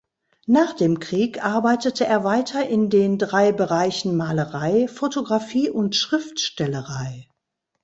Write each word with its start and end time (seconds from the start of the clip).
Nach 0.47 0.73
dem 0.73 0.99
Krieg 0.99 1.45
arbeitete 1.45 2.07
er 2.07 2.23
weiter 2.23 2.67
in 2.67 2.89
den 2.89 3.19
drei 3.19 3.51
Bereichen 3.51 4.17
Malerei, 4.17 4.87
Fotografie 4.87 5.69
und 5.69 5.95
Schriftstellerei. 5.95 7.27